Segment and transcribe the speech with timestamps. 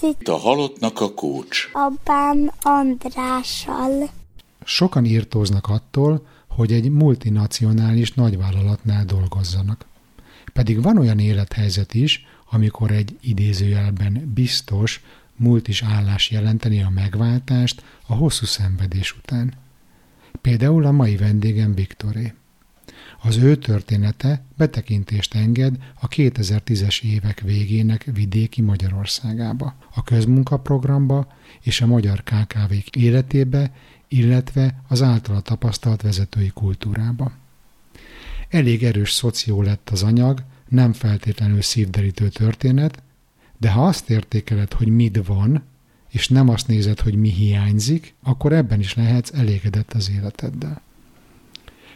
[0.00, 1.70] Ez itt a halottnak a kócs.
[1.72, 4.10] Abám Andrással.
[4.64, 9.86] Sokan írtóznak attól, hogy egy multinacionális nagyvállalatnál dolgozzanak.
[10.52, 15.02] Pedig van olyan élethelyzet is, amikor egy idézőjelben biztos,
[15.36, 19.54] multis állás jelenteni a megváltást a hosszú szenvedés után.
[20.40, 22.34] Például a mai vendégem Viktoré.
[23.22, 31.86] Az ő története betekintést enged a 2010-es évek végének vidéki Magyarországába, a közmunkaprogramba és a
[31.86, 33.72] magyar kkv életébe,
[34.08, 37.32] illetve az általa tapasztalt vezetői kultúrába.
[38.48, 43.02] Elég erős szoció lett az anyag, nem feltétlenül szívderítő történet,
[43.58, 45.62] de ha azt értékeled, hogy mit van,
[46.08, 50.82] és nem azt nézed, hogy mi hiányzik, akkor ebben is lehetsz elégedett az életeddel.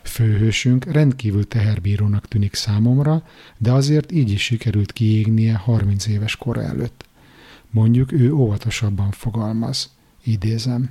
[0.05, 3.23] Főhősünk rendkívül teherbírónak tűnik számomra,
[3.59, 7.05] de azért így is sikerült kiégnie 30 éves kor előtt.
[7.71, 9.91] Mondjuk ő óvatosabban fogalmaz.
[10.25, 10.91] Idézem.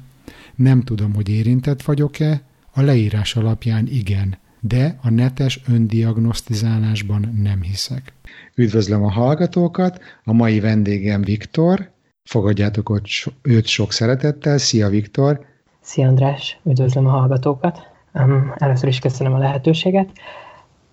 [0.55, 2.41] Nem tudom, hogy érintett vagyok-e,
[2.73, 8.13] a leírás alapján igen, de a netes öndiagnosztizálásban nem hiszek.
[8.55, 11.91] Üdvözlöm a hallgatókat, a mai vendégem Viktor,
[12.23, 13.01] fogadjátok
[13.41, 14.57] őt sok szeretettel.
[14.57, 15.45] Szia Viktor!
[15.81, 17.90] Szia András, üdvözlöm a hallgatókat!
[18.13, 20.09] Um, először is köszönöm a lehetőséget.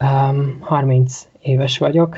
[0.00, 2.16] Um, 30 éves vagyok,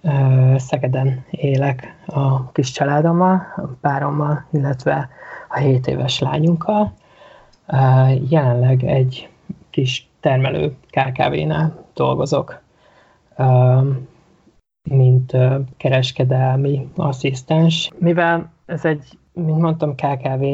[0.00, 5.08] uh, Szegeden élek a kis családommal, a párommal, illetve
[5.48, 6.92] a 7 éves lányunkkal.
[7.68, 9.28] Uh, jelenleg egy
[9.70, 12.60] kis termelő KKV-nál dolgozok,
[13.36, 13.86] uh,
[14.82, 17.90] mint uh, kereskedelmi asszisztens.
[17.98, 20.44] Mivel ez egy, mint mondtam, KKV,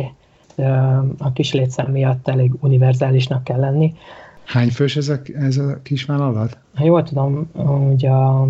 [1.19, 3.95] a kis létszám miatt elég univerzálisnak kell lenni.
[4.45, 6.59] Hány fős ez a, ez a kis vállalat?
[6.75, 8.43] Ha jól tudom, hogy a,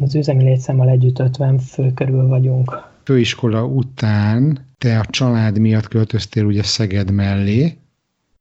[0.00, 2.82] az üzemi létszámmal együtt 50 fő körül vagyunk.
[3.04, 7.78] Főiskola után te a család miatt költöztél ugye Szeged mellé.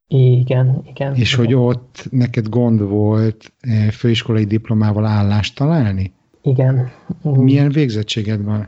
[0.08, 1.16] Igen, igen.
[1.16, 1.46] És igen.
[1.46, 3.54] hogy ott neked gond volt
[3.92, 6.14] főiskolai diplomával állást találni?
[6.42, 6.92] Igen.
[7.22, 8.68] Milyen végzettséged van?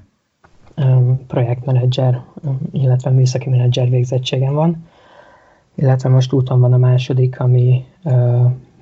[1.28, 2.24] Projektmenedzser,
[2.72, 4.88] illetve műszaki menedzser végzettségem van,
[5.76, 7.86] illetve most úton van a második, ami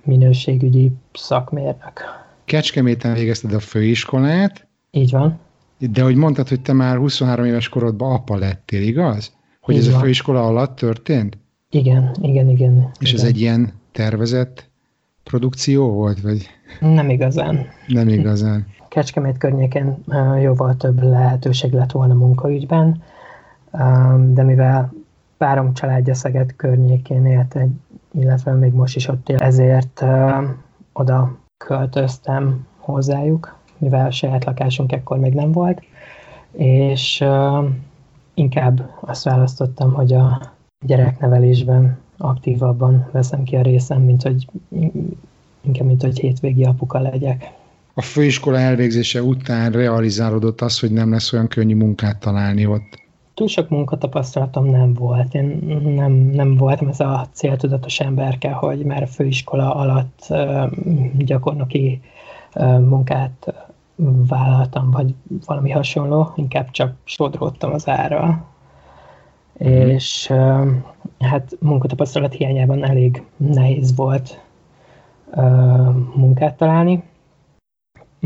[0.03, 2.01] minőségügyi szakmérnök.
[2.45, 4.67] Kecskeméten végezted a főiskolát.
[4.91, 5.39] Így van.
[5.79, 9.33] De hogy mondtad, hogy te már 23 éves korodban apa lettél, igaz?
[9.61, 9.99] Hogy Így ez van.
[9.99, 11.37] a főiskola alatt történt?
[11.69, 12.91] Igen, igen, igen.
[12.99, 13.21] És igen.
[13.21, 14.69] ez egy ilyen tervezett
[15.23, 16.47] produkció volt, vagy?
[16.79, 17.65] Nem igazán.
[17.87, 18.67] Nem igazán.
[18.95, 20.03] Kecskemét környékén
[20.41, 23.03] jóval több lehetőség lett volna munkaügyben,
[24.27, 24.93] de mivel
[25.37, 27.57] párom családja Szeged környékén élt,
[28.11, 30.05] illetve még most is ott él, ezért
[30.93, 35.81] oda költöztem hozzájuk, mivel saját lakásunk ekkor még nem volt,
[36.51, 37.25] és
[38.33, 40.41] inkább azt választottam, hogy a
[40.85, 44.47] gyereknevelésben aktívabban veszem ki a részem, mint hogy
[45.61, 47.53] inkább, mint hogy hétvégi apuka legyek
[47.97, 53.03] a főiskola elvégzése után realizálódott az, hogy nem lesz olyan könnyű munkát találni ott?
[53.33, 55.33] Túl sok munkatapasztalatom nem volt.
[55.33, 55.45] Én
[55.95, 60.33] nem, nem voltam ez a céltudatos emberke, hogy már a főiskola alatt
[61.17, 62.01] gyakornoki
[62.79, 63.53] munkát
[64.27, 65.13] vállaltam, vagy
[65.45, 68.45] valami hasonló, inkább csak sodródtam az ára.
[69.63, 69.67] Mm.
[69.67, 70.33] És
[71.19, 74.39] hát munkatapasztalat hiányában elég nehéz volt
[76.15, 77.03] munkát találni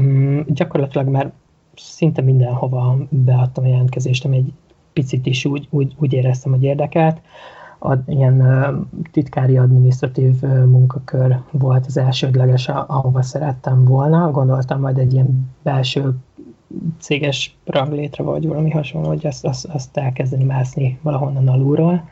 [0.01, 1.31] Mm, gyakorlatilag már
[1.75, 4.53] szinte mindenhova beadtam a jelentkezést, ami egy
[4.93, 7.21] picit is úgy, úgy, úgy éreztem, hogy érdekelt.
[7.79, 14.31] A, ilyen uh, titkári adminisztratív uh, munkakör volt az elsődleges, ahova szerettem volna.
[14.31, 16.15] Gondoltam majd egy ilyen belső
[16.99, 22.09] céges ranglétre, vagy valami hasonló, hogy azt, azt, azt elkezdeni mászni valahonnan alulról.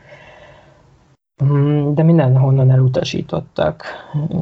[1.44, 3.84] Mm, de mindenhonnan elutasítottak.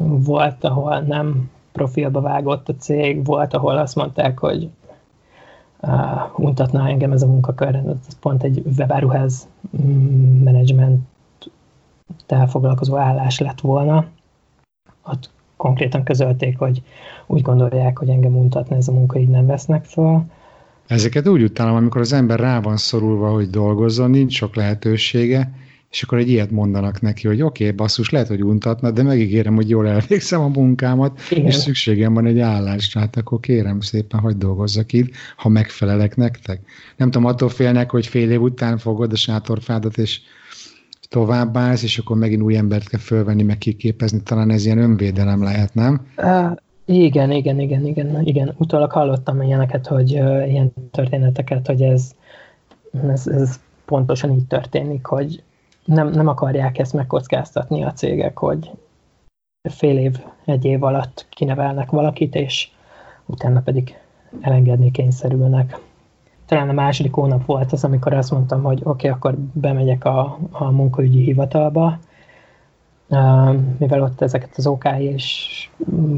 [0.07, 4.69] Volt, ahol nem profilba vágott a cég, volt, ahol azt mondták, hogy
[5.79, 7.75] uh, untatna engem ez a munkakör.
[7.75, 9.47] Ez pont egy webáruház
[9.81, 11.01] mm, menedzsment
[12.47, 14.05] foglalkozó állás lett volna.
[15.05, 16.81] Ott konkrétan közölték, hogy
[17.27, 20.25] úgy gondolják, hogy engem untatna ez a munka, így nem vesznek fel.
[20.87, 25.51] Ezeket úgy utálom, amikor az ember rá van szorulva, hogy dolgozzon, nincs sok lehetősége,
[25.91, 29.55] és akkor egy ilyet mondanak neki, hogy oké, okay, basszus, lehet, hogy untatna, de megígérem,
[29.55, 31.45] hogy jól elvégzem a munkámat, Igen.
[31.45, 36.61] és szükségem van egy állásra, hát akkor kérem szépen, hogy dolgozzak itt, ha megfelelek nektek.
[36.95, 40.21] Nem tudom, attól félnek, hogy fél év után fogod a sátorfádat, és
[41.09, 45.73] továbbállsz, és akkor megint új embert kell fölvenni, meg kiképezni, talán ez ilyen önvédelem lehet,
[45.73, 46.07] nem?
[46.17, 46.51] Uh,
[46.85, 48.53] igen, igen, igen, igen, igen.
[48.57, 52.11] Utólag hallottam ilyeneket, hogy uh, ilyen történeteket, hogy ez
[53.07, 55.43] ez, ez pontosan így történik, hogy
[55.87, 58.71] nem, nem akarják ezt megkockáztatni a cégek, hogy
[59.69, 62.69] fél év, egy év alatt kinevelnek valakit, és
[63.25, 63.97] utána pedig
[64.41, 65.79] elengedni kényszerülnek.
[66.45, 70.37] Talán a második hónap volt az, amikor azt mondtam, hogy oké, okay, akkor bemegyek a,
[70.51, 71.99] a munkaügyi hivatalba,
[73.77, 75.69] mivel ott ezeket az OK és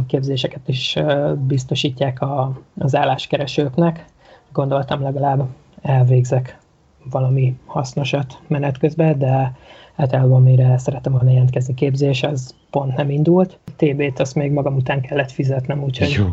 [0.08, 0.98] képzéseket is
[1.38, 4.06] biztosítják a, az álláskeresőknek,
[4.52, 5.48] gondoltam legalább
[5.82, 6.60] elvégzek
[7.04, 9.58] valami hasznosat menet közben, de
[9.96, 13.58] hát amire szeretem volna jelentkezni képzés, az pont nem indult.
[13.76, 16.26] TB-t azt még magam után kellett fizetnem, úgyhogy jó.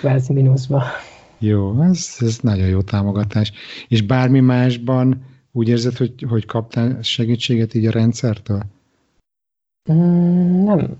[0.00, 0.82] kvázi mínuszba.
[1.38, 3.52] Jó, ez, ez nagyon jó támogatás.
[3.88, 8.62] És bármi másban úgy érzed, hogy, hogy kaptál segítséget így a rendszertől?
[9.92, 10.96] Mm, nem,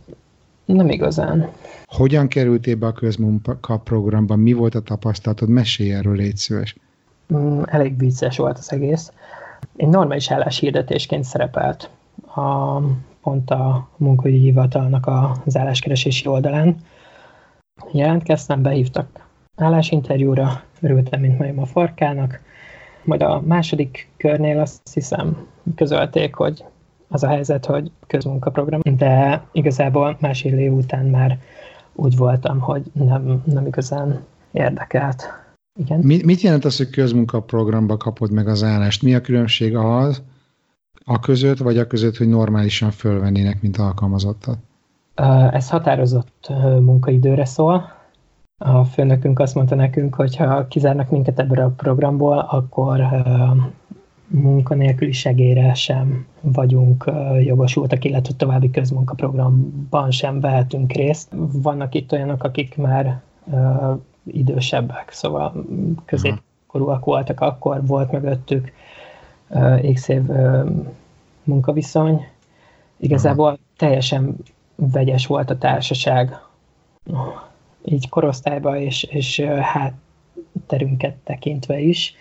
[0.65, 1.51] nem igazán.
[1.85, 4.37] Hogyan kerültél be a közmunka programba?
[4.37, 5.49] Mi volt a tapasztalatod?
[5.49, 6.77] Mesélj erről, légy szíves.
[7.33, 9.13] Mm, elég vicces volt az egész.
[9.77, 11.91] Egy normális álláshirdetésként szerepelt
[12.35, 12.79] a,
[13.23, 15.11] pont a munkaügyi hivatalnak
[15.45, 16.77] az álláskeresési oldalán.
[17.93, 19.27] Jelentkeztem, behívtak
[19.57, 22.41] állásinterjúra, örültem, mint majom a farkának.
[23.05, 26.65] Majd a második körnél azt hiszem közölték, hogy
[27.09, 31.39] az a helyzet, hogy közmunkaprogram, de igazából másfél év után már
[31.95, 35.42] úgy voltam, hogy nem, nem igazán érdekelt.
[35.75, 36.01] Igen.
[36.01, 39.03] Mit, mit jelent az, hogy közmunkaprogramba kapod meg az állást?
[39.03, 40.23] Mi a különbség az,
[41.05, 44.59] a között, vagy a között, hogy normálisan fölvennének, mint alkalmazottat?
[45.51, 46.49] Ez határozott
[46.81, 48.01] munkaidőre szól.
[48.59, 53.01] A főnökünk azt mondta nekünk, hogy ha kizárnak minket ebből a programból, akkor
[54.27, 57.11] munkanélküli segélyre sem vagyunk
[57.45, 61.29] jogosultak, illetve további közmunkaprogramban sem vehetünk részt.
[61.53, 63.23] Vannak itt olyanok, akik már
[64.27, 65.67] idősebbek, szóval
[66.05, 68.73] középkorúak voltak, akkor volt mögöttük
[69.49, 70.23] uh, év
[71.45, 72.27] munkaviszony.
[72.97, 74.37] Igazából teljesen
[74.75, 76.41] vegyes volt a társaság,
[77.85, 82.15] így korosztályba és, és hátterünket tekintve is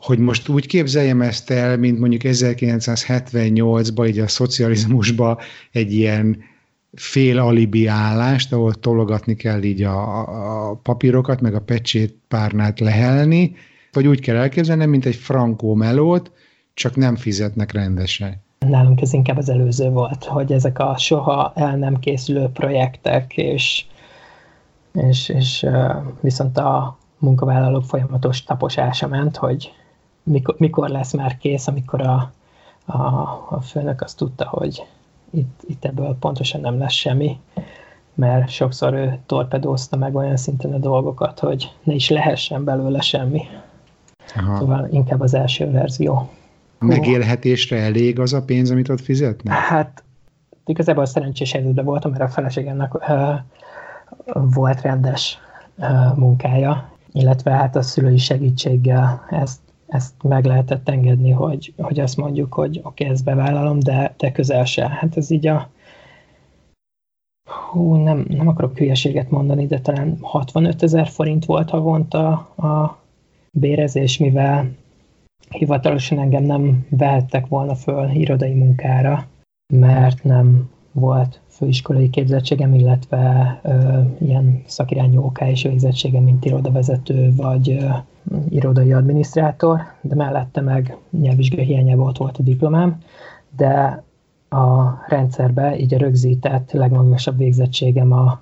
[0.00, 5.38] hogy most úgy képzeljem ezt el, mint mondjuk 1978-ban, így a szocializmusban
[5.72, 6.42] egy ilyen
[6.94, 13.54] fél alibi állást, ahol tologatni kell így a, a papírokat, meg a pecsét párnát lehelni,
[13.92, 16.32] vagy úgy kell elképzelni, mint egy frankó melót,
[16.74, 18.42] csak nem fizetnek rendesen.
[18.58, 23.84] Nálunk ez inkább az előző volt, hogy ezek a soha el nem készülő projektek, és,
[24.92, 25.66] és, és
[26.20, 29.72] viszont a munkavállalók folyamatos taposása ment, hogy
[30.22, 32.32] mikor, mikor lesz már kész, amikor a,
[32.84, 32.96] a,
[33.50, 34.82] a főnök azt tudta, hogy
[35.30, 37.38] itt, itt ebből pontosan nem lesz semmi,
[38.14, 43.42] mert sokszor ő torpedózta meg olyan szinten a dolgokat, hogy ne is lehessen belőle semmi.
[44.36, 44.56] Aha.
[44.56, 46.30] Szóval inkább az első verzió.
[46.78, 49.54] Megélhetésre elég az a pénz, amit ott fizetnek?
[49.54, 50.02] Hát
[50.64, 53.38] igazából szerencsés helyzetben voltam, mert a feleségemnek uh,
[54.54, 55.38] volt rendes
[55.76, 62.16] uh, munkája, illetve hát a szülői segítséggel ezt ezt meg lehetett engedni, hogy, hogy azt
[62.16, 64.88] mondjuk, hogy oké, okay, ezt bevállalom, de, de közel se.
[64.88, 65.70] Hát ez így a
[67.48, 72.98] hú, nem, nem akarok hülyeséget mondani, de talán 65 ezer forint volt havonta a
[73.50, 74.70] bérezés, mivel
[75.50, 79.26] hivatalosan engem nem vehettek volna föl irodai munkára,
[79.74, 87.70] mert nem volt főiskolai képzettségem, illetve ö, ilyen szakirányú OK és végzettségem, mint irodavezető vagy
[87.70, 87.88] ö,
[88.48, 92.98] irodai adminisztrátor, de mellette meg nyelvvizsgai hiányában ott volt a diplomám,
[93.56, 94.02] de
[94.48, 98.38] a rendszerbe így a rögzített legmagasabb végzettségem a,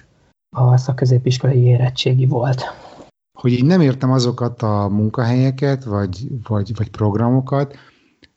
[0.56, 2.62] a szakközépiskolai érettségi volt.
[3.38, 7.76] Hogy így nem értem azokat a munkahelyeket, vagy, vagy, vagy programokat,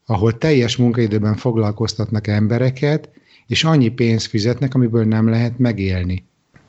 [0.06, 3.10] ahol teljes munkaidőben foglalkoztatnak embereket,
[3.50, 6.24] és annyi pénzt fizetnek, amiből nem lehet megélni.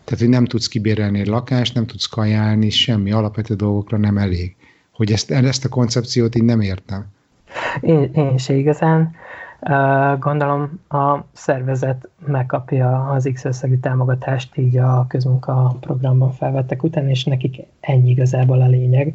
[0.05, 4.57] Tehát, hogy nem tudsz kibérelni egy lakást, nem tudsz kajálni, semmi alapvető dolgokra nem elég.
[4.93, 7.07] Hogy ezt, ezt a koncepciót így nem értem.
[7.81, 9.15] Én, én se igazán.
[10.19, 17.25] Gondolom a szervezet megkapja az X összegű támogatást így a közmunka programban felvettek után, és
[17.25, 19.15] nekik ennyi igazából a lényeg.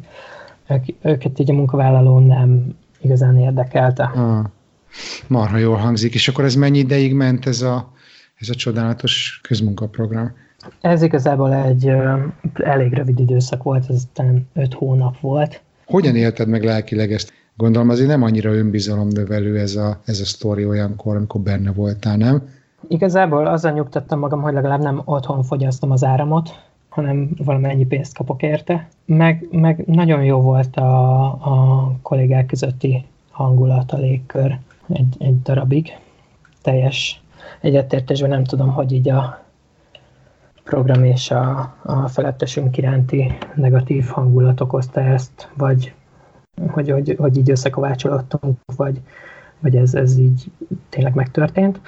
[1.02, 4.04] Őket így a munkavállaló nem igazán érdekelte.
[4.04, 4.44] Ah.
[5.26, 6.14] Marha jól hangzik.
[6.14, 7.92] És akkor ez mennyi ideig ment ez a,
[8.34, 10.32] ez a csodálatos közmunkaprogram?
[10.80, 12.14] Ez igazából egy ö,
[12.54, 15.60] elég rövid időszak volt, ez talán öt hónap volt.
[15.86, 17.32] Hogyan élted meg lelkileg ezt?
[17.56, 22.48] Gondolom azért nem annyira önbizalomnövelő ez a, ez a sztori olyankor, amikor benne voltál, nem?
[22.88, 26.50] Igazából azzal nyugtattam magam, hogy legalább nem otthon fogyasztom az áramot,
[26.88, 28.88] hanem valamennyi pénzt kapok érte.
[29.04, 35.98] Meg, meg nagyon jó volt a, a kollégák közötti hangulat, a légkör egy, egy darabig.
[36.62, 37.22] Teljes
[37.60, 39.44] egyetértésben nem tudom, hogy így a
[40.64, 45.94] program és a, a felettesünk iránti negatív hangulat okozta ezt, vagy
[46.70, 49.00] hogy, hogy, hogy így összekovácsolódtunk, vagy,
[49.60, 50.50] vagy ez, ez így
[50.88, 51.80] tényleg megtörtént,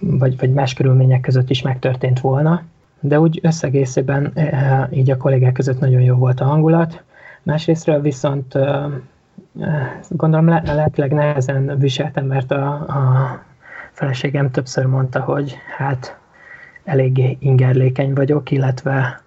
[0.00, 2.62] vagy, vagy más körülmények között is megtörtént volna.
[3.00, 7.02] De úgy összegészében e, így a kollégák között nagyon jó volt a hangulat.
[7.42, 8.58] Másrésztről viszont
[10.08, 13.42] gondolom lehetőleg nehezen viseltem, mert a, a
[13.92, 16.18] feleségem többször mondta, hogy hát
[16.84, 19.22] eléggé ingerlékeny vagyok, illetve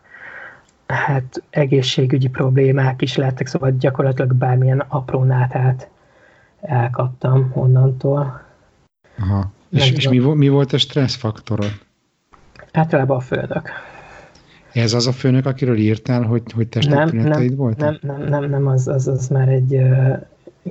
[0.87, 5.89] hát egészségügyi problémák is lehettek, szóval gyakorlatilag bármilyen apró nátát
[6.61, 8.41] elkaptam onnantól.
[9.19, 9.51] Aha.
[9.69, 11.71] És, és mi, mi volt a stresszfaktorod?
[12.71, 13.69] Általában a főnök.
[14.73, 18.01] Ez az a főnök, akiről írtál, hogy, hogy testépületeid voltak?
[18.01, 20.19] Nem, nem, nem, nem, az, az, az már egy uh,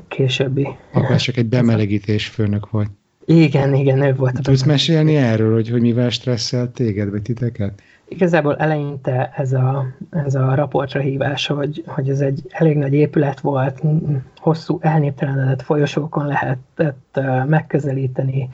[0.09, 0.69] későbbi.
[0.93, 2.91] Akkor csak egy bemelegítés főnök volt.
[3.25, 4.43] Igen, igen, ő volt.
[4.43, 7.83] Tudsz mesélni erről, hogy, hogy mivel stresszel téged, vagy titeket?
[8.09, 13.41] Igazából eleinte ez a, ez a raportra hívás, hogy, hogy ez egy elég nagy épület
[13.41, 13.83] volt,
[14.37, 18.49] hosszú elnéptelenedett folyosókon lehetett uh, megközelíteni,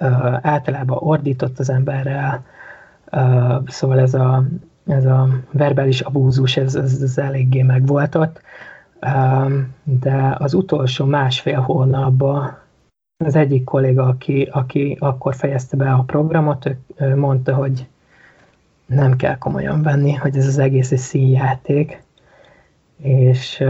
[0.00, 2.44] uh, általában ordított az emberrel,
[3.12, 4.44] uh, szóval ez a,
[4.88, 8.40] ez a verbális abúzus, ez, ez, ez eléggé megvolt ott,
[9.02, 9.52] uh,
[9.82, 12.58] de az utolsó másfél hónapban
[13.24, 17.86] az egyik kolléga, aki, aki akkor fejezte be a programot, ő mondta, hogy
[18.86, 22.02] nem kell komolyan venni, hogy ez az egész egy színjáték,
[22.96, 23.64] és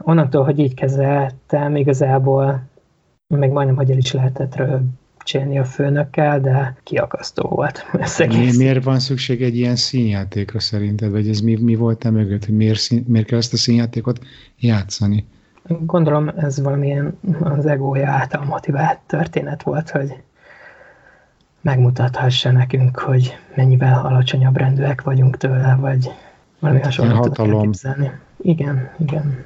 [0.00, 2.62] onnantól, hogy így kezeltem, igazából
[3.26, 4.62] még majdnem, hogy el is lehetett
[5.24, 7.86] rögcsélni a főnökkel, de kiakasztó volt.
[8.28, 12.44] Mi, miért van szükség egy ilyen színjátékra szerinted, vagy ez mi, mi volt e mögött,
[12.44, 14.18] hogy miért, szín, miért kell ezt a színjátékot
[14.58, 15.26] játszani?
[15.66, 20.14] Gondolom ez valamilyen az egója által motivált történet volt, hogy
[21.60, 26.10] megmutathassa nekünk, hogy mennyivel alacsonyabb rendűek vagyunk tőle, vagy
[26.58, 27.70] valami hasonlót hatalom.
[28.36, 29.44] Igen, igen.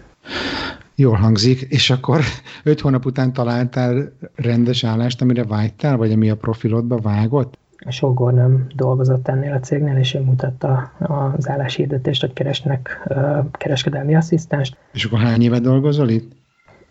[1.00, 2.20] Jól hangzik, és akkor
[2.64, 7.58] öt hónap után találtál rendes állást, amire vágytál, vagy ami a profilodba vágott?
[7.78, 10.92] A nem dolgozott ennél a cégnél, és ő mutatta
[11.36, 13.08] az álláshirdetést, hogy keresnek
[13.52, 14.76] kereskedelmi asszisztenst.
[14.92, 16.32] És akkor hány éve dolgozol itt?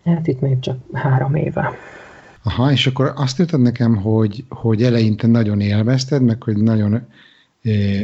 [0.04, 1.70] Hát itt még csak három éve.
[2.42, 7.06] Aha, és akkor azt írtad nekem, hogy, hogy eleinte nagyon élvezted, meg hogy nagyon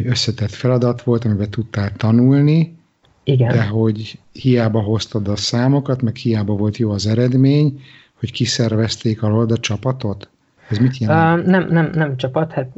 [0.05, 2.77] összetett feladat volt, amiben tudtál tanulni,
[3.25, 3.49] Igen.
[3.49, 7.81] de hogy hiába hoztad a számokat, meg hiába volt jó az eredmény,
[8.19, 10.29] hogy kiszervezték alól a csapatot?
[10.71, 11.41] Ez mit jelent?
[11.41, 12.69] Uh, nem, nem, nem csapat, hát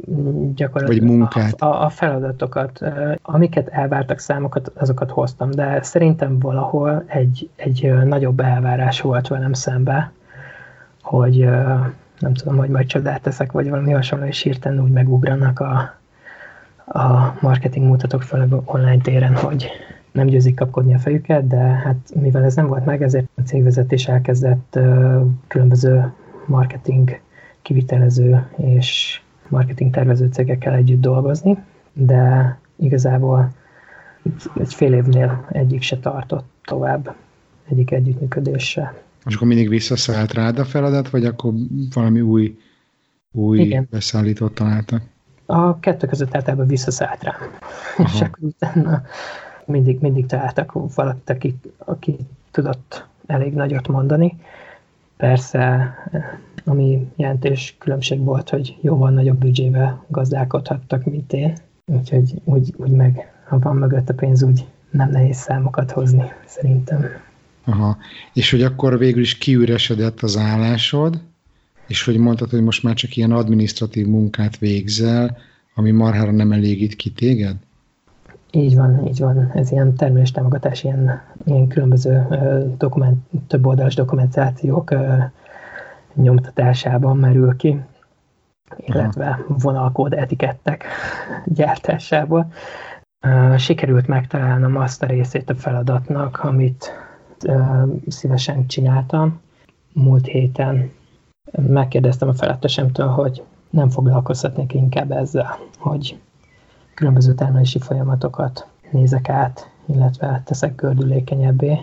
[0.55, 1.61] gyakorlatilag Vagy munkát.
[1.61, 2.81] A, a feladatokat,
[3.21, 10.11] amiket elvártak számokat, azokat hoztam, de szerintem valahol egy, egy nagyobb elvárás volt velem szembe,
[11.01, 11.37] hogy
[12.19, 15.95] nem tudom, hogy majd csodát teszek, vagy valami hasonló, és hirtelen úgy megugranak a,
[16.85, 19.69] a marketing mutatók főleg online téren, hogy
[20.17, 24.07] nem győzik kapkodni a fejüket, de hát mivel ez nem volt meg, ezért a cégvezetés
[24.07, 24.79] elkezdett
[25.47, 26.13] különböző
[26.45, 27.19] marketing
[27.61, 31.57] kivitelező és marketing tervező cégekkel együtt dolgozni,
[31.93, 33.51] de igazából
[34.59, 37.15] egy fél évnél egyik se tartott tovább,
[37.69, 38.93] egyik együttműködése.
[39.25, 41.53] És akkor mindig visszaszállt rád a feladat, vagy akkor
[41.93, 42.57] valami új,
[43.31, 43.87] új Igen.
[43.91, 45.01] beszállítót találtak?
[45.45, 47.35] A kettő között általában visszaszállt rám.
[47.97, 48.09] Aha.
[48.13, 49.01] És akkor utána
[49.67, 52.15] mindig, mindig találtak valakit, aki, aki
[52.51, 54.37] tudott elég nagyot mondani.
[55.17, 55.93] Persze
[56.67, 61.53] ami jelentés különbség volt, hogy jóval nagyobb büdzsével gazdálkodhattak, mint én.
[61.85, 67.05] Úgyhogy úgy, úgy meg, ha van mögött a pénz, úgy nem nehéz számokat hozni, szerintem.
[67.63, 67.97] Aha.
[68.33, 71.21] És hogy akkor végül is kiüresedett az állásod,
[71.87, 75.37] és hogy mondtad, hogy most már csak ilyen administratív munkát végzel,
[75.75, 77.55] ami marhára nem elégít ki téged?
[78.51, 79.51] Így van, így van.
[79.53, 82.27] Ez ilyen termelés támogatás, ilyen, ilyen különböző
[82.77, 84.93] dokument, több oldalas dokumentációk
[86.13, 87.81] nyomtatásában merül ki,
[88.77, 90.85] illetve vonalkód etikettek
[91.45, 92.51] gyártásából.
[93.57, 96.91] Sikerült megtalálnom azt a részét a feladatnak, amit
[98.07, 99.41] szívesen csináltam.
[99.93, 100.91] Múlt héten
[101.51, 106.19] megkérdeztem a felettesemtől, hogy nem foglalkozhatnék inkább ezzel, hogy
[106.97, 111.77] különböző termelési folyamatokat nézek át, illetve teszek gördülékenyebbé.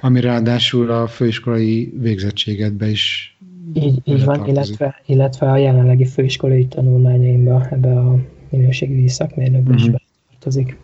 [0.00, 3.36] Ami ráadásul a főiskolai végzettségedbe is
[3.74, 9.84] így, így van, illetve, illetve a jelenlegi főiskolai tanulmányaimban ebbe a minőségi szakmérnökbe uh-huh.
[9.84, 9.96] is mhm.
[10.30, 10.76] tartozik.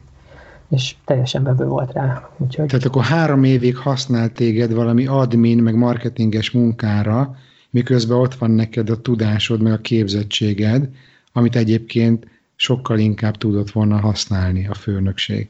[0.71, 2.31] és teljesen bevő volt rá.
[2.37, 2.67] Úgyhogy...
[2.67, 7.37] Tehát akkor három évig használt téged valami admin, meg marketinges munkára,
[7.71, 10.89] miközben ott van neked a tudásod, meg a képzettséged,
[11.33, 12.27] amit egyébként
[12.63, 15.49] sokkal inkább tudott volna használni a főnökség.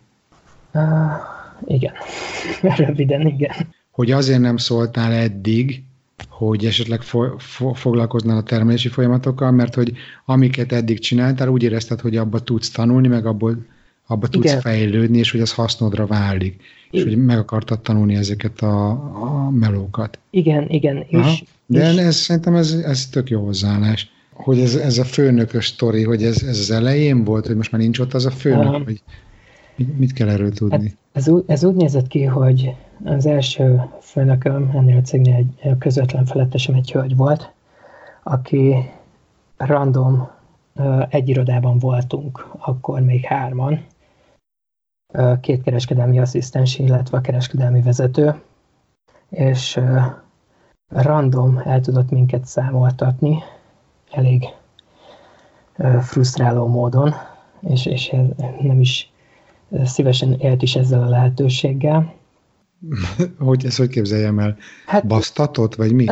[0.75, 0.83] Uh,
[1.67, 1.93] igen,
[2.77, 3.53] röviden igen.
[3.91, 5.83] Hogy azért nem szóltál eddig,
[6.29, 9.93] hogy esetleg fo- fo- foglalkoznál a termelési folyamatokkal, mert hogy
[10.25, 13.67] amiket eddig csináltál, úgy érezted, hogy abba tudsz tanulni, meg abból
[14.07, 14.61] abba tudsz Igen.
[14.61, 16.63] fejlődni, és hogy az hasznodra válik.
[16.91, 18.91] És hogy meg akartad tanulni ezeket a,
[19.23, 20.19] a melókat.
[20.31, 21.05] Igen, igen.
[21.09, 21.99] És, De és...
[21.99, 24.12] Ez, szerintem ez, ez tök jó hozzáállás.
[24.33, 27.81] Hogy ez, ez a főnökös sztori, hogy ez, ez az elején volt, hogy most már
[27.81, 29.03] nincs ott az a főnök, um, hogy
[29.97, 30.89] mit kell erről tudni?
[30.89, 32.75] Hát ez, úgy, ez úgy nézett ki, hogy
[33.05, 37.53] az első főnököm ennél a cégnél egy közvetlen felettesem egy hölgy volt,
[38.23, 38.75] aki
[39.57, 40.31] random
[41.09, 43.85] egy irodában voltunk, akkor még hárman,
[45.41, 48.35] két kereskedelmi asszisztens, illetve a kereskedelmi vezető,
[49.29, 49.81] és
[50.89, 53.39] random el tudott minket számoltatni,
[54.13, 54.45] elég
[56.01, 57.15] frusztráló módon,
[57.61, 58.17] és, és
[58.61, 59.13] nem is
[59.85, 62.15] szívesen élt is ezzel a lehetőséggel.
[63.39, 64.57] hogy ezt hogy képzeljem el?
[64.87, 66.07] Hát, Basztatott, vagy mi?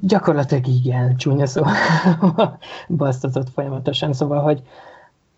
[0.00, 1.62] Gyakorlatilag igen, csúnya szó.
[2.88, 4.62] Basztatott folyamatosan, szóval, hogy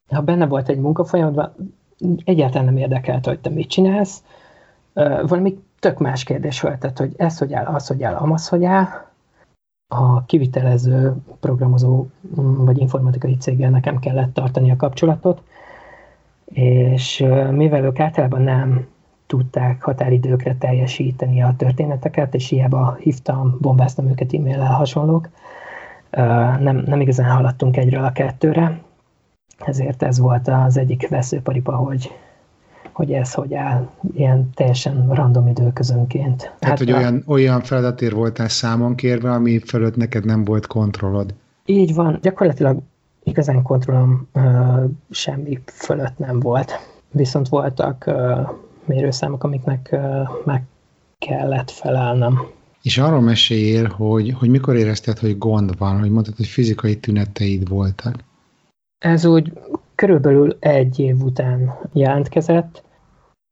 [0.08, 1.54] ha benne volt egy munkafolyamatban,
[2.24, 4.22] egyáltalán nem érdekelt, hogy te mit csinálsz.
[5.22, 9.10] Valami tök más kérdés feltett, hogy ez hogy áll, az hogy áll, amaz hogy áll.
[9.94, 12.06] A kivitelező programozó
[12.56, 15.42] vagy informatikai céggel nekem kellett tartani a kapcsolatot,
[16.44, 18.86] és mivel ők általában nem
[19.26, 25.28] tudták határidőkre teljesíteni a történeteket, és hiába hívtam, bombáztam őket e-mail hasonlók,
[26.60, 28.80] nem, nem igazán haladtunk egyről a kettőre,
[29.58, 32.10] ezért ez volt az egyik veszőparipa, hogy,
[32.92, 36.36] hogy ez hogy áll, ilyen teljesen random időközönként.
[36.38, 41.34] Tehát, hát, hogy olyan, olyan feladatért voltál számon kérve, ami fölött neked nem volt kontrollod.
[41.64, 42.78] Így van, gyakorlatilag
[43.22, 46.72] igazán kontrollom uh, semmi fölött nem volt.
[47.10, 48.48] Viszont voltak uh,
[48.84, 50.62] mérőszámok, amiknek uh, meg
[51.18, 52.40] kellett felelnem.
[52.82, 57.68] És arról meséljél, hogy, hogy mikor érezted, hogy gond van, hogy mondtad, hogy fizikai tüneteid
[57.68, 58.14] voltak.
[58.98, 59.52] Ez úgy
[60.02, 62.82] körülbelül egy év után jelentkezett.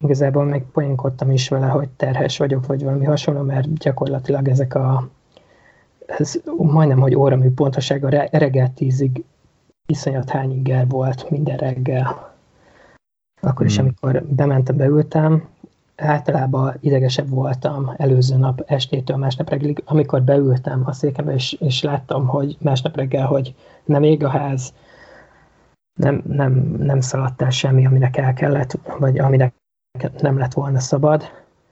[0.05, 5.09] Igazából még poénkodtam is vele, hogy terhes vagyok, vagy valami hasonló, mert gyakorlatilag ezek a
[6.07, 9.25] ez majdnem, hogy óramű pontosága reggel tízig
[9.87, 12.35] iszonyat hány inger volt minden reggel.
[13.41, 13.85] Akkor is, hmm.
[13.85, 15.49] amikor bementem, beültem,
[15.97, 22.27] általában idegesebb voltam előző nap estétől másnap reggelig, amikor beültem a székembe, és, és láttam,
[22.27, 24.73] hogy másnap reggel, hogy nem ég a ház,
[26.01, 29.55] nem, nem, nem szaladt el semmi, aminek el kellett, vagy aminek
[30.21, 31.23] nem lett volna szabad,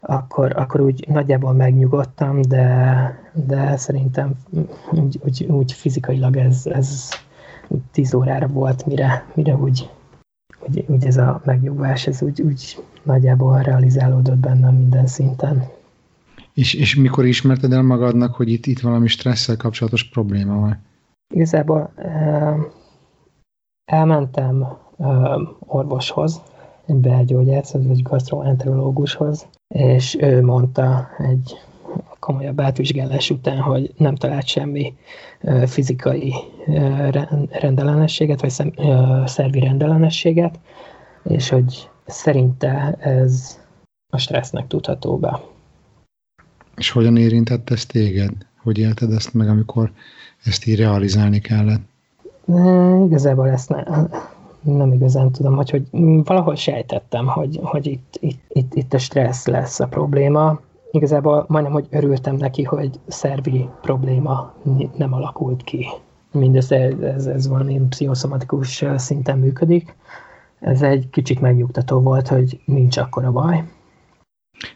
[0.01, 4.33] akkor, akkor úgy nagyjából megnyugodtam, de, de szerintem
[4.91, 7.09] úgy, úgy, úgy fizikailag ez, ez
[7.69, 9.91] úgy tíz órára volt, mire, mire úgy,
[10.69, 15.65] úgy, úgy ez a megnyugvás, ez úgy, úgy nagyjából realizálódott bennem minden szinten.
[16.55, 20.79] És, és mikor ismerted el magadnak, hogy itt, itt valami stresszel kapcsolatos probléma van?
[21.35, 21.93] Igazából
[23.89, 24.77] elmentem
[25.59, 26.43] orvoshoz,
[26.87, 31.53] egy belgyógyászhoz, vagy gastroenterológushoz, és ő mondta egy
[32.19, 34.95] komolyabb átvizsgálás után, hogy nem talált semmi
[35.67, 36.35] fizikai
[37.51, 38.73] rendellenességet, vagy
[39.25, 40.59] szervi rendellenességet,
[41.25, 43.59] és hogy szerinte ez
[44.13, 45.41] a stressznek tudható be.
[46.77, 48.33] És hogyan érintett ez téged?
[48.63, 49.93] Hogy élted ezt meg, amikor
[50.45, 51.83] ezt így realizálni kellett?
[53.07, 53.83] Igazából ezt ne,
[54.63, 55.83] nem igazán tudom, hogy, hogy
[56.25, 60.61] valahol sejtettem, hogy, hogy itt, itt, itt, itt a stressz lesz a probléma.
[60.91, 64.55] Igazából majdnem, hogy örültem neki, hogy szervi probléma
[64.97, 65.87] nem alakult ki.
[66.33, 69.97] Mindez ez, ez valami pszichoszomatikus szinten működik.
[70.61, 73.65] Ez egy kicsit megnyugtató volt, hogy nincs akkora baj.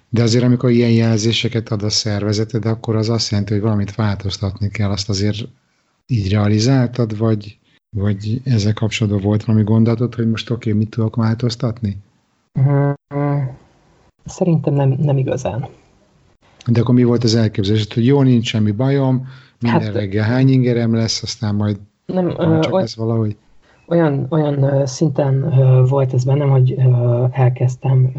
[0.09, 4.69] De azért, amikor ilyen jelzéseket ad a szervezeted, akkor az azt jelenti, hogy valamit változtatni
[4.69, 4.91] kell.
[4.91, 5.49] Azt azért
[6.07, 7.59] így realizáltad, vagy
[7.97, 11.97] vagy ezzel kapcsolatban volt valami gondatod, hogy most oké, okay, mit tudok változtatni?
[14.25, 15.67] Szerintem nem, nem igazán.
[16.67, 19.29] De akkor mi volt az elképzelés, hogy jó, nincs semmi bajom,
[19.61, 22.29] minden hát, reggel hány ingerem lesz, aztán majd nem,
[22.61, 23.37] csak oly, ez valahogy.
[23.87, 25.51] Olyan, olyan szinten
[25.89, 26.77] volt ez bennem, hogy
[27.31, 28.13] elkezdtem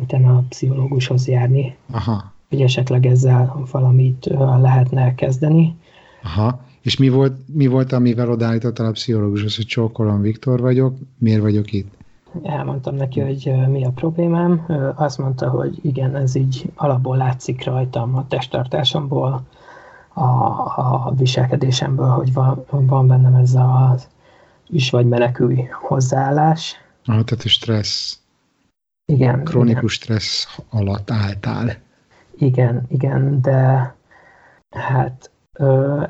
[0.00, 2.32] utána a pszichológushoz járni, Aha.
[2.48, 4.26] hogy esetleg ezzel valamit
[4.60, 5.76] lehetne kezdeni.
[6.22, 6.66] Aha.
[6.80, 11.72] És mi volt, mi volt amivel odállítottál a pszichológushoz, hogy csókolom Viktor vagyok, miért vagyok
[11.72, 11.96] itt?
[12.42, 14.66] elmondtam neki, hogy mi a problémám.
[14.96, 19.42] Azt mondta, hogy igen, ez így alapból látszik rajtam a testtartásomból,
[20.14, 24.08] a, a viselkedésemből, hogy van, van bennem ez az
[24.66, 26.74] is vagy menekülj hozzáállás.
[27.04, 28.18] Ah, tehát stressz.
[29.04, 29.44] Igen.
[29.44, 30.16] Krónikus igen.
[30.16, 31.76] stressz alatt álltál.
[32.38, 33.94] Igen, igen, de
[34.70, 35.30] hát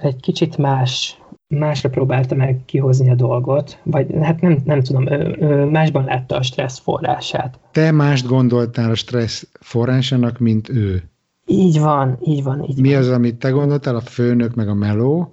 [0.01, 5.35] egy kicsit más, másra próbálta meg kihozni a dolgot, vagy hát nem, nem tudom, ö,
[5.39, 7.59] ö, másban látta a stressz forrását.
[7.73, 11.03] Te mást gondoltál a stressz forrásának, mint ő.
[11.47, 12.65] Így van, így van.
[12.69, 12.99] Így mi van.
[12.99, 15.33] az, amit te gondoltál, a főnök meg a meló?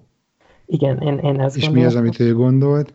[0.66, 1.74] Igen, én, én ezt És gondoltam.
[1.74, 2.94] mi az, amit ő gondolt?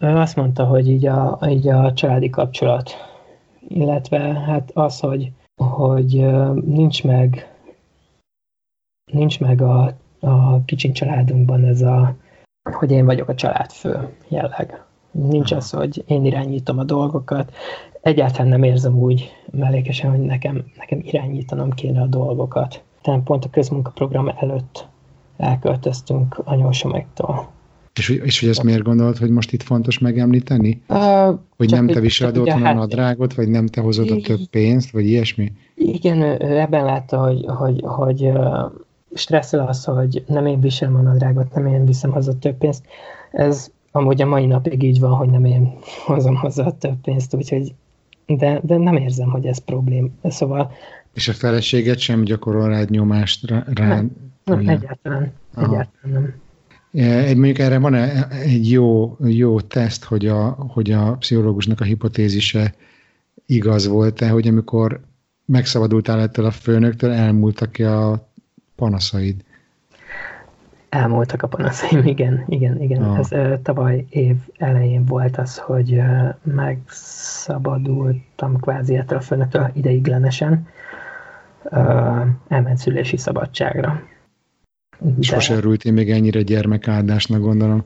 [0.00, 2.90] Ő azt mondta, hogy így a, így a családi kapcsolat,
[3.68, 6.26] illetve hát az, hogy, hogy
[6.64, 7.47] nincs meg
[9.10, 12.16] nincs meg a, a kicsin családunkban ez a,
[12.72, 14.82] hogy én vagyok a családfő jelleg.
[15.10, 17.52] Nincs az, hogy én irányítom a dolgokat.
[18.02, 22.82] Egyáltalán nem érzem úgy mellékesen, hogy nekem, nekem irányítanom kéne a dolgokat.
[23.02, 24.88] Tehát pont a közmunkaprogram előtt
[25.36, 27.48] elköltöztünk anyósomektól.
[27.98, 30.82] És, és hogy ezt miért gondolod, hogy most itt fontos megemlíteni?
[30.88, 34.46] Uh, hogy nem te viseled otthon hát, a nadrágot, vagy nem te hozod a több
[34.50, 35.52] pénzt, vagy ilyesmi?
[35.74, 38.32] Igen, ebben látta, hogy, hogy, hogy
[39.14, 42.84] stresszel az, hogy nem én viselem a nadrágot, nem én viszem haza több pénzt.
[43.32, 47.74] Ez amúgy a mai napig így van, hogy nem én hozom haza több pénzt, úgyhogy
[48.26, 50.18] de, de nem érzem, hogy ez problém.
[50.24, 50.72] Szóval...
[51.14, 53.64] És a feleséget sem gyakorol rád nyomást rá?
[53.74, 54.10] Nem,
[54.44, 56.34] nem egyáltalán, egyáltalán nem.
[57.02, 62.74] Egy, mondjuk erre van egy jó, jó teszt, hogy a, hogy a pszichológusnak a hipotézise
[63.46, 65.00] igaz volt-e, hogy amikor
[65.44, 68.27] megszabadultál ettől a főnöktől, elmúltak-e a
[68.78, 69.44] panaszaid?
[70.88, 73.02] Elmúltak a panaszaim, igen, igen, igen.
[73.02, 73.18] Ah.
[73.18, 80.68] Ez uh, tavaly év elején volt az, hogy uh, megszabadultam kvázi ettől a főnöktől ideiglenesen,
[81.64, 84.02] uh, elment szülési szabadságra.
[84.98, 85.22] De...
[85.22, 87.84] Sose örültél még ennyire gyermekáldásnak, gondolom.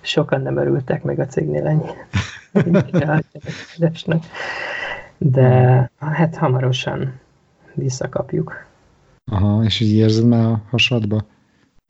[0.00, 1.90] Sokan nem örültek meg a cégnél ennyi.
[5.18, 7.20] De hát hamarosan
[7.74, 8.66] visszakapjuk.
[9.30, 11.26] Aha, és így érzed már a hasadba?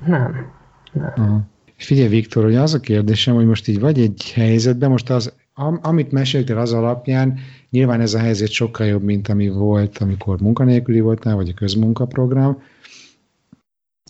[0.07, 0.53] Nem.
[0.92, 1.12] nem.
[1.16, 1.40] Aha.
[1.77, 5.79] Figyelj, Viktor, hogy az a kérdésem, hogy most így vagy egy helyzetben, most az, am,
[5.83, 7.38] amit meséltél az alapján,
[7.70, 12.62] nyilván ez a helyzet sokkal jobb, mint ami volt, amikor munkanélküli voltál, vagy a közmunkaprogram,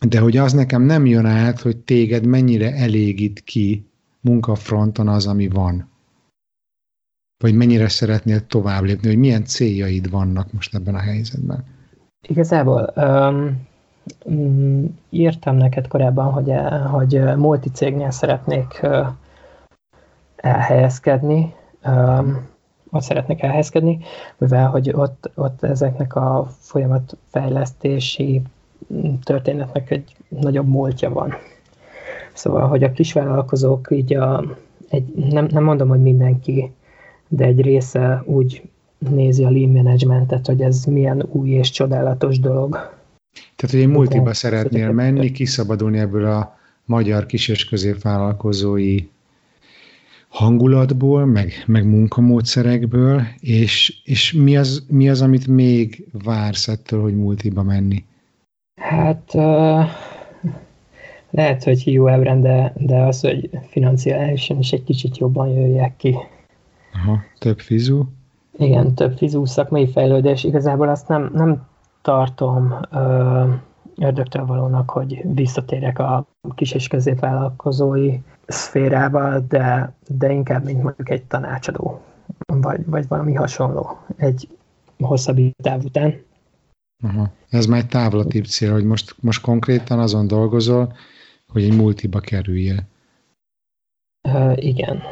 [0.08, 3.86] de hogy az nekem nem jön át, hogy téged mennyire elégít ki
[4.20, 5.88] munkafronton az, ami van.
[7.42, 11.64] Vagy mennyire szeretnél tovább lépni, hogy milyen céljaid vannak most ebben a helyzetben.
[12.28, 13.66] Igazából um,
[15.10, 16.52] írtam neked korábban, hogy,
[16.90, 19.06] hogy multicégnél szeretnék uh,
[20.36, 22.48] elhelyezkedni, um,
[22.90, 23.98] ott szeretnék elhelyezkedni,
[24.38, 28.42] mivel hogy ott, ott ezeknek a folyamatfejlesztési
[29.22, 31.34] történetnek egy nagyobb múltja van.
[32.32, 34.44] Szóval, hogy a kisvállalkozók így a,
[34.88, 36.72] egy, nem, nem mondom, hogy mindenki,
[37.28, 38.62] de egy része úgy
[39.08, 42.72] nézi a lean managementet, hogy ez milyen új és csodálatos dolog.
[43.56, 49.08] Tehát, hogy egy multiba szeretnél menni, kiszabadulni ebből a magyar kis- és középvállalkozói
[50.28, 57.16] hangulatból, meg, meg munkamódszerekből, és, és mi, az, mi az, amit még vársz ettől, hogy
[57.16, 58.04] multiba menni?
[58.80, 59.84] Hát uh,
[61.30, 66.16] lehet, hogy jó ebben, de, de az, hogy financiálisan is egy kicsit jobban jöjjek ki.
[66.92, 68.08] Aha, több fizú?
[68.58, 70.44] Igen, több fizú szakmai fejlődés.
[70.44, 71.66] Igazából azt nem, nem
[72.02, 73.54] tartom uh,
[73.96, 81.24] ördögtől valónak, hogy visszatérek a kis és középvállalkozói szférába, de, de inkább, mint mondjuk egy
[81.24, 82.00] tanácsadó,
[82.46, 84.48] vagy, vagy valami hasonló, egy
[84.98, 86.24] hosszabb táv után.
[87.04, 87.30] Aha.
[87.48, 90.96] Ez már egy távlatibb cél, hogy most, most konkrétan azon dolgozol,
[91.46, 92.82] hogy egy multiba kerüljél.
[94.28, 95.02] Uh, igen.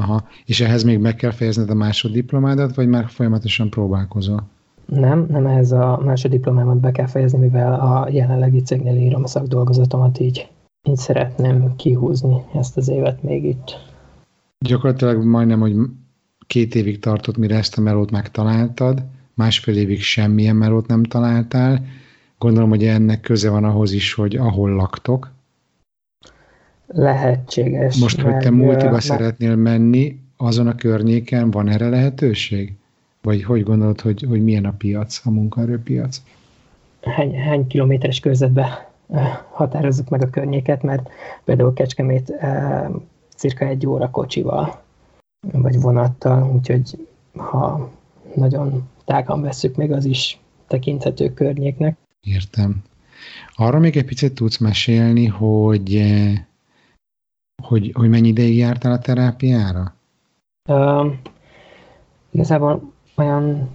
[0.00, 0.24] Aha.
[0.44, 4.42] És ehhez még meg kell fejezned a másodiplomádat, vagy már folyamatosan próbálkozol?
[4.86, 10.20] Nem, nem ehhez a másodiplomámat be kell fejezni, mivel a jelenlegi cégnél írom a szakdolgozatomat,
[10.20, 10.48] így,
[10.82, 13.78] így szeretném kihúzni ezt az évet még itt.
[14.58, 15.74] Gyakorlatilag majdnem, hogy
[16.46, 19.02] két évig tartott, mire ezt a melót megtaláltad,
[19.34, 21.84] másfél évig semmilyen melót nem találtál.
[22.38, 25.30] Gondolom, hogy ennek köze van ahhoz is, hogy ahol laktok.
[26.92, 27.96] Lehetséges.
[27.96, 29.04] Most, hogy te multiba mert...
[29.04, 32.72] szeretnél menni, azon a környéken van erre lehetőség?
[33.22, 36.22] Vagy hogy gondolod, hogy, hogy milyen a piac, a munkaerőpiac?
[37.02, 38.90] Hány, hány kilométeres körzetbe
[39.50, 41.10] határozzuk meg a környéket, mert
[41.44, 42.32] például Kecskemét
[43.36, 44.82] cirka egy óra kocsival
[45.52, 47.90] vagy vonattal, úgyhogy ha
[48.34, 51.96] nagyon tágan veszük meg, az is tekinthető környéknek.
[52.20, 52.82] Értem.
[53.54, 56.32] Arra még egy picit tudsz mesélni, hogy, eh,
[57.62, 59.94] hogy, hogy mennyi ideig jártál a terápiára?
[60.68, 61.12] Uh,
[62.30, 63.68] igazából olyan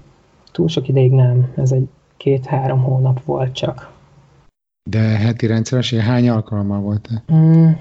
[0.52, 1.54] túl sok ideig nem.
[1.56, 3.94] Ez egy két-három hónap volt csak.
[4.90, 7.34] De heti rendszeres, hány alkalommal volt -e?
[7.34, 7.72] Mm,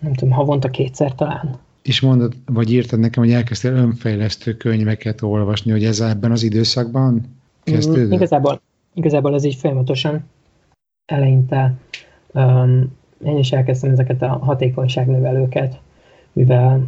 [0.00, 1.58] nem tudom, havonta kétszer talán.
[1.82, 7.22] És mondod, vagy írtad nekem, hogy elkezdtél önfejlesztő könyveket olvasni, hogy ez ebben az időszakban
[7.62, 8.08] kezdődött?
[8.08, 8.60] Mm, igazából,
[8.94, 10.24] igazából ez így folyamatosan
[11.06, 11.74] eleinte
[12.32, 12.92] um,
[13.24, 15.80] én is elkezdtem ezeket a hatékonyságnövelőket,
[16.32, 16.86] mivel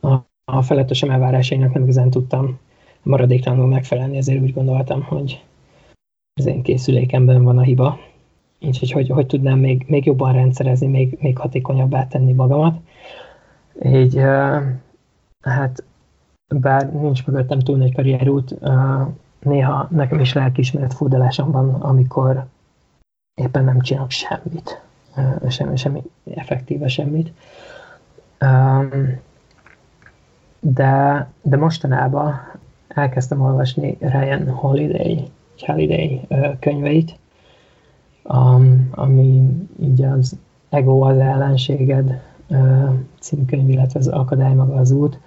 [0.00, 2.58] a, a felettesem elvárásainak nem igazán tudtam
[3.02, 5.44] maradéktalanul megfelelni, ezért úgy gondoltam, hogy
[6.34, 7.98] az én készülékemben van a hiba.
[8.60, 12.80] Úgyhogy hogy, hogy tudnám még, még jobban rendszerezni, még, még hatékonyabbá tenni magamat.
[13.84, 14.16] Így
[15.40, 15.84] hát
[16.60, 18.58] bár nincs mögöttem túl nagy karrierút,
[19.40, 22.46] néha nekem is lelkiismeret furdalásom van, amikor
[23.34, 24.82] éppen nem csinálok semmit.
[25.48, 26.02] Semmi, semmi
[26.34, 27.32] effektíve semmit.
[30.60, 32.40] De, de mostanában
[32.88, 36.28] elkezdtem olvasni Ryan Holiday, Holiday
[36.60, 37.18] könyveit,
[38.90, 39.48] ami
[39.80, 42.20] így az Ego az ellenséged
[43.20, 45.18] címkönyv, illetve az Akadály maga az út.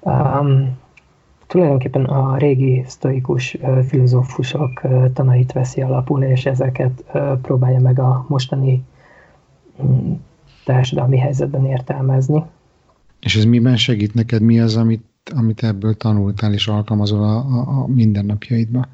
[0.00, 0.78] Um,
[1.46, 7.04] tulajdonképpen a régi sztoikus filozófusok tanait veszi alapul, és ezeket
[7.42, 8.84] próbálja meg a mostani
[10.64, 12.44] társadalmi helyzetben értelmezni.
[13.20, 14.42] És ez miben segít neked?
[14.42, 15.04] Mi az, amit,
[15.36, 18.86] amit ebből tanultál és alkalmazol a, a, a mindennapjaidba?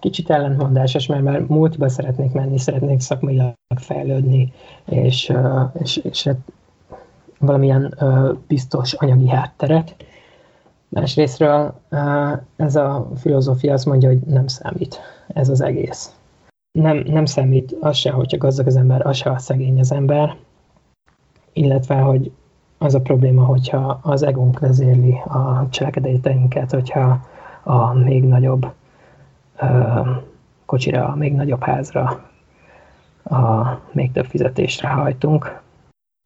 [0.00, 4.52] Kicsit ellentmondásos, mert már múltba szeretnék menni, szeretnék szakmailag fejlődni,
[4.84, 5.32] és,
[5.82, 6.38] és, és hát
[7.38, 7.94] valamilyen
[8.46, 9.96] biztos anyagi hátteret.
[10.88, 11.80] Másrésztről
[12.56, 16.14] ez a filozófia azt mondja, hogy nem számít ez az egész.
[16.72, 20.36] Nem, nem számít az se, hogyha gazdag az ember, az se, ha szegény az ember,
[21.52, 22.32] illetve, hogy
[22.78, 27.26] az a probléma, hogyha az egónk vezérli a cselekedeteinket, hogyha
[27.62, 28.72] a még nagyobb
[29.60, 30.00] ö,
[30.66, 32.30] kocsira, a még nagyobb házra,
[33.24, 35.60] a még több fizetésre hajtunk.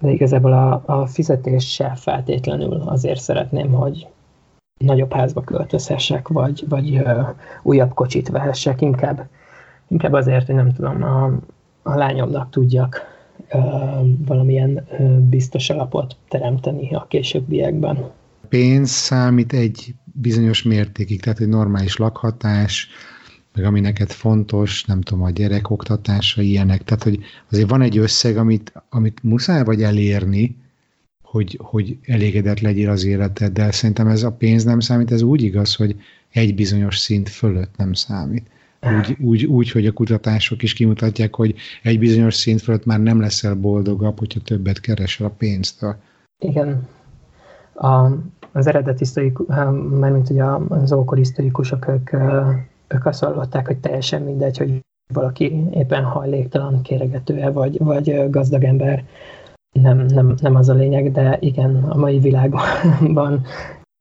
[0.02, 4.08] De igazából a, a fizetés se feltétlenül azért szeretném, hogy
[4.80, 7.20] nagyobb házba költözhessek, vagy, vagy ö,
[7.62, 9.26] újabb kocsit vehessek, inkább,
[9.94, 11.24] inkább azért, hogy nem tudom, a,
[11.82, 13.12] a lányomnak tudjak
[14.26, 14.86] valamilyen
[15.28, 18.10] biztos alapot teremteni a későbbiekben.
[18.48, 22.88] Pénz számít egy bizonyos mértékig, tehát egy normális lakhatás,
[23.54, 26.84] meg ami neked fontos, nem tudom, a gyerek oktatása, ilyenek.
[26.84, 27.18] Tehát, hogy
[27.50, 30.56] azért van egy összeg, amit, amit muszáj vagy elérni,
[31.22, 33.70] hogy, hogy elégedett legyél az életeddel.
[33.70, 35.96] Szerintem ez a pénz nem számít, ez úgy igaz, hogy
[36.32, 38.52] egy bizonyos szint fölött nem számít
[38.98, 43.20] úgy, úgy, úgy, hogy a kutatások is kimutatják, hogy egy bizonyos szint fölött már nem
[43.20, 45.96] leszel boldogabb, hogyha többet keresel a pénztől.
[46.38, 46.88] Igen.
[47.74, 48.08] A,
[48.52, 49.46] az eredeti sztoikus,
[50.00, 52.12] mármint ugye az ókori sztoikusok, ők,
[52.88, 54.80] ők azt hallották, hogy teljesen mindegy, hogy
[55.12, 59.04] valaki éppen hajléktalan, kéregető vagy, vagy gazdag ember.
[59.80, 63.42] Nem, nem, nem az a lényeg, de igen, a mai világban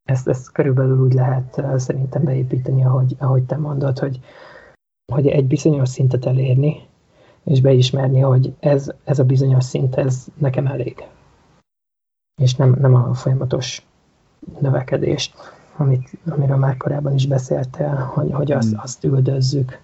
[0.04, 4.20] ezt, ezt körülbelül úgy lehet szerintem beépíteni, ahogy, ahogy te mondod, hogy
[5.12, 6.76] hogy egy bizonyos szintet elérni,
[7.44, 11.04] és beismerni, hogy ez, ez a bizonyos szint, ez nekem elég.
[12.42, 13.86] És nem, nem a folyamatos
[14.60, 15.34] növekedést,
[15.76, 18.80] amit, amiről már korábban is beszéltél, hogy, hogy azt, hmm.
[18.82, 19.78] azt üldözzük.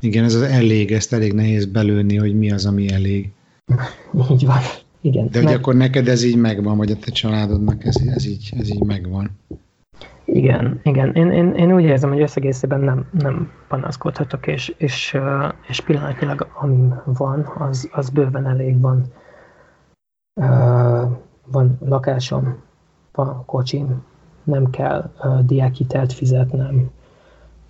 [0.00, 3.30] Igen, ez az elég, ezt elég nehéz belőni, hogy mi az, ami elég.
[4.30, 4.60] így van.
[5.00, 5.28] Igen.
[5.30, 5.58] De hogy mert...
[5.58, 9.30] akkor neked ez így megvan, vagy a te családodnak ez, ez, így, ez így megvan.
[10.32, 11.14] Igen, igen.
[11.14, 15.18] Én, én, én úgy érzem, hogy összegészében nem, nem panaszkodhatok, és, és,
[15.68, 19.04] és pillanatnyilag amim van, az, az bőven elég van.
[21.46, 22.62] Van lakásom,
[23.12, 24.04] van kocsim,
[24.44, 26.90] nem kell diákhitelt fizetnem,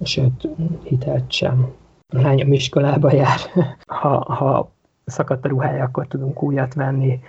[0.02, 0.48] sőt,
[0.82, 1.72] hitelt sem.
[2.08, 3.40] Lányom iskolába jár.
[3.86, 4.72] Ha, ha
[5.04, 7.20] szakadt a ruhája, akkor tudunk újat venni.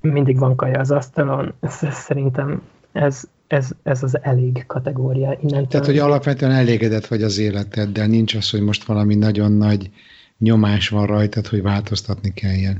[0.00, 1.52] Mindig van kaja az asztalon.
[1.90, 5.36] Szerintem ez, ez, ez az elég kategória.
[5.40, 9.90] Innentől Tehát, hogy alapvetően elégedett vagy az életeddel, nincs az, hogy most valami nagyon nagy
[10.38, 12.78] nyomás van rajtad, hogy változtatni kelljen.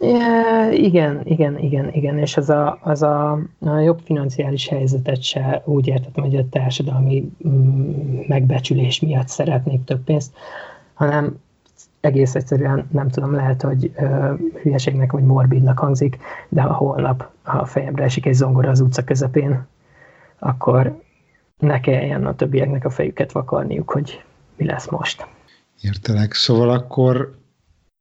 [0.00, 5.62] Ja, igen, igen, igen, igen, és az a, az a, a jobb financiális helyzetet se
[5.64, 10.32] úgy értettem, hogy a társadalmi mm, megbecsülés miatt szeretnék több pénzt,
[10.94, 11.36] hanem
[12.00, 14.32] egész egyszerűen nem tudom, lehet, hogy ö,
[14.62, 19.66] hülyeségnek vagy morbidnak hangzik, de ha holnap a fejemre esik egy zongora az utca közepén,
[20.42, 21.02] akkor
[21.58, 24.22] ne kelljen a többieknek a fejüket vakarniuk, hogy
[24.56, 25.26] mi lesz most.
[25.80, 26.32] Értelek.
[26.32, 27.34] Szóval akkor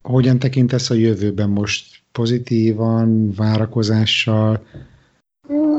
[0.01, 4.60] hogyan tekintesz a jövőben most pozitívan, várakozással?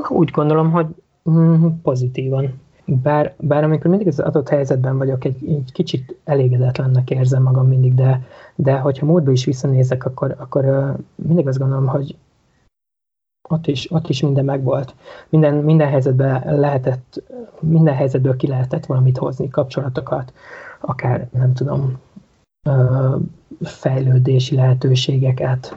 [0.08, 0.86] Úgy gondolom, hogy
[1.30, 2.60] mm, pozitívan.
[2.84, 7.94] Bár, bár amikor mindig az adott helyzetben vagyok, egy, egy kicsit elégedetlennek érzem magam mindig,
[7.94, 12.16] de, de hogyha múltba is visszanézek, akkor, akkor mindig azt gondolom, hogy
[13.48, 14.94] ott is, ott is minden megvolt.
[15.28, 17.22] Minden, minden helyzetben lehetett,
[17.60, 20.32] minden helyzetből ki lehetett valamit hozni, kapcsolatokat,
[20.80, 21.98] akár nem tudom,
[23.60, 25.76] fejlődési lehetőségeket.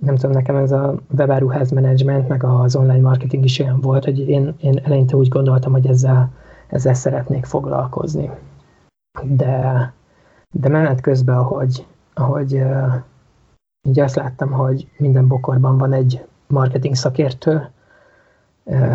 [0.00, 4.28] Nem tudom, nekem ez a webáruház management, meg az online marketing is olyan volt, hogy
[4.28, 6.30] én, én eleinte úgy gondoltam, hogy ezzel,
[6.66, 8.30] ezzel szeretnék foglalkozni.
[9.22, 9.92] De,
[10.50, 12.62] de menet közben, ahogy, ahogy
[13.82, 17.70] így azt láttam, hogy minden bokorban van egy marketing szakértő,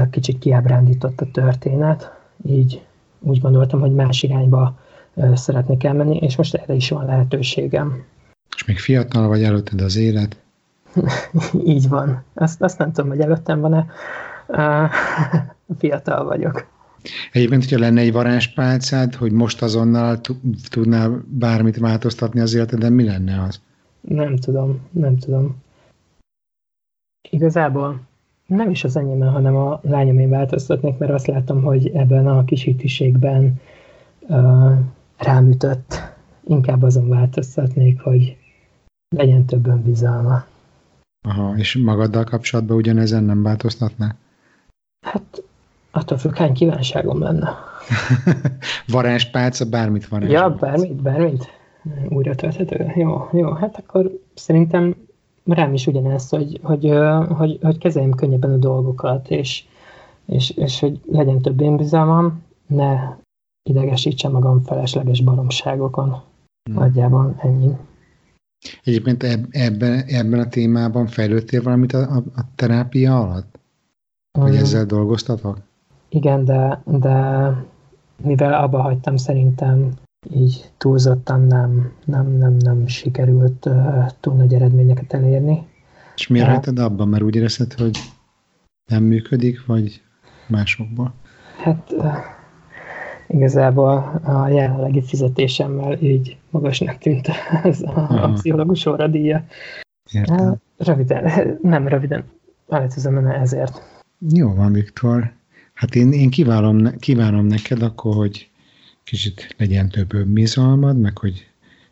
[0.10, 2.14] kicsit kiábrándított a történet,
[2.46, 2.86] így
[3.20, 4.80] úgy gondoltam, hogy más irányba
[5.34, 8.04] szeretnék elmenni, és most erre is van lehetőségem.
[8.56, 10.38] És még fiatal vagy előtted az élet?
[11.74, 12.24] így van.
[12.34, 13.86] Azt, azt nem tudom, hogy előttem van-e.
[15.80, 16.68] fiatal vagyok.
[17.32, 20.22] Egyébként, hogyha lenne egy varázspálcád, hogy most azonnal
[20.70, 23.62] tudnál bármit változtatni az életeden, mi lenne az?
[24.08, 25.56] Nem tudom, nem tudom.
[27.30, 28.02] Igazából
[28.46, 33.62] nem is az enyémben, hanem a lányomén változtatnék, mert azt látom, hogy ebben a kisítiségben
[34.20, 34.78] uh,
[35.18, 36.14] rám ütött.
[36.48, 38.38] Inkább azon változtatnék, hogy
[39.16, 40.46] legyen több önbizalma.
[41.28, 44.16] Aha, és magaddal kapcsolatban ugyanezen nem változtatná?
[45.06, 45.44] Hát
[45.92, 47.50] attól függ, hány kívánságom lenne.
[48.88, 50.30] varázspálca, bármit van.
[50.30, 51.55] Ja, bármit, bármit
[52.10, 52.92] újra tölthető?
[52.96, 54.96] Jó, jó, hát akkor szerintem
[55.46, 56.92] rám is ugyanez, hogy, hogy,
[57.30, 59.64] hogy, hogy kezeljem könnyebben a dolgokat, és,
[60.26, 63.16] és, és hogy legyen több én bizalmam, ne
[63.70, 66.10] idegesítse magam felesleges baromságokon.
[66.10, 66.80] Hmm.
[66.80, 67.72] Nagyjából ennyi.
[68.84, 73.60] Egyébként ebben, ebben a témában fejlődtél valamit a, a, a terápia alatt?
[74.32, 74.60] Vagy hmm.
[74.60, 75.58] ezzel dolgoztatok?
[76.10, 77.50] Igen, de, de
[78.24, 79.92] mivel abba hagytam, szerintem
[80.34, 85.68] így túlzottan nem, nem, nem, nem sikerült uh, túl nagy eredményeket elérni.
[86.16, 87.08] És miért hagytad abban?
[87.08, 87.98] Mert úgy érezted, hogy
[88.92, 90.02] nem működik, vagy
[90.48, 91.14] másokban?
[91.64, 92.14] Hát uh,
[93.28, 97.28] igazából a jelenlegi fizetésemmel így magasnak tűnt
[97.64, 99.46] ez a, a pszichológus óradíja.
[100.12, 100.50] Értem.
[100.50, 102.24] Uh, röviden, nem röviden,
[102.70, 103.82] elejtezem ezért.
[104.30, 105.32] Jó van, Viktor.
[105.74, 108.50] Hát én, én kívánom, kívánom neked akkor, hogy
[109.06, 111.48] kicsit legyen több önbizalmad, meg hogy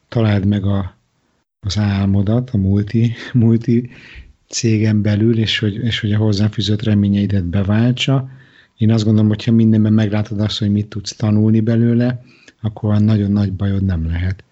[0.07, 0.95] találd meg a,
[1.59, 3.89] az álmodat a multi, multi
[4.47, 8.29] cégen belül, és hogy, és hogy a hozzáfűzött reményeidet beváltsa.
[8.77, 12.23] Én azt gondolom, hogyha mindenben meglátod azt, hogy mit tudsz tanulni belőle,
[12.61, 14.43] akkor nagyon nagy bajod nem lehet.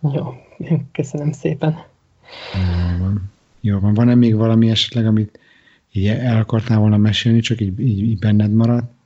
[0.00, 0.34] Jó,
[0.92, 1.76] köszönöm szépen.
[2.54, 3.30] Jó van.
[3.60, 3.94] Jó van.
[3.94, 5.38] Van-e még valami esetleg, amit
[5.92, 8.97] így el akartál volna mesélni, csak így, így, így benned maradt?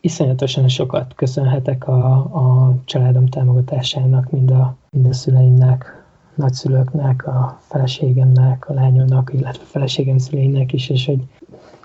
[0.00, 8.68] Iszonyatosan sokat köszönhetek a, a családom támogatásának, mind a, mind a szüleimnek, nagyszülőknek, a feleségemnek,
[8.68, 11.20] a lányomnak, illetve a feleségem szüleinek is, és hogy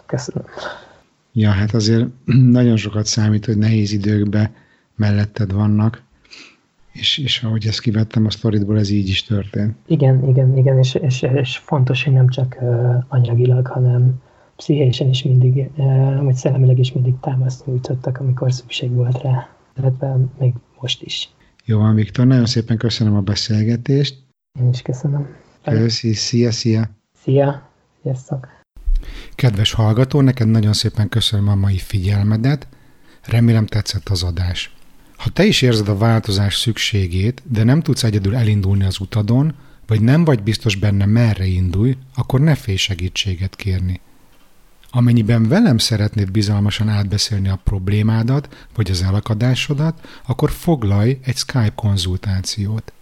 [0.06, 0.45] köszönöm.
[1.32, 2.08] Ja, hát azért
[2.60, 4.54] nagyon sokat számít, hogy nehéz időkben
[4.95, 6.04] melletted vannak,
[6.91, 9.75] és, és ahogy ezt kivettem a sztoridból, ez így is történt.
[9.86, 12.58] Igen, igen, igen, és, és, és fontos, hogy nem csak
[13.08, 14.21] anyagilag, hanem,
[14.56, 15.70] pszichésen is mindig,
[16.22, 21.30] vagy szellemileg is mindig támaszt nyújtottak, amikor szükség volt rá, illetve még most is.
[21.65, 24.24] Jó van, Viktor, nagyon szépen köszönöm a beszélgetést.
[24.60, 25.28] Én is köszönöm.
[25.63, 26.89] Köszi, szia, szia.
[27.24, 27.70] Szia,
[28.02, 28.48] sziasztok.
[29.36, 32.68] Kedves hallgató, neked nagyon szépen köszönöm a mai figyelmedet.
[33.24, 34.76] Remélem tetszett az adás.
[35.18, 39.56] Ha te is érzed a változás szükségét, de nem tudsz egyedül elindulni az utadon,
[39.88, 44.01] vagy nem vagy biztos benne merre indulj, akkor ne félj segítséget kérni.
[44.96, 52.93] Amennyiben velem szeretnéd bizalmasan átbeszélni a problémádat, vagy az elakadásodat, akkor foglalj egy Skype konzultációt.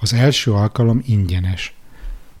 [0.00, 1.74] Az első alkalom ingyenes.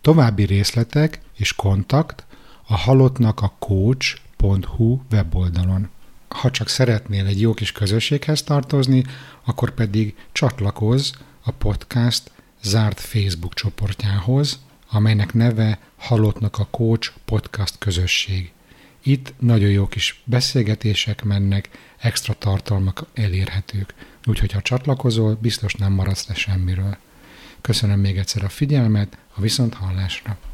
[0.00, 2.26] További részletek és kontakt
[2.66, 5.88] a halottnak a coach.hu weboldalon.
[6.28, 9.04] Ha csak szeretnél egy jó kis közösséghez tartozni,
[9.44, 11.10] akkor pedig csatlakozz
[11.42, 12.30] a podcast
[12.62, 14.58] zárt Facebook csoportjához,
[14.90, 18.52] amelynek neve Halottnak a Coach Podcast Közösség.
[19.02, 23.94] Itt nagyon jó kis beszélgetések mennek, extra tartalmak elérhetők.
[24.26, 26.96] Úgyhogy ha csatlakozol, biztos nem maradsz le semmiről.
[27.60, 30.51] Köszönöm még egyszer a figyelmet, a viszont hallásra!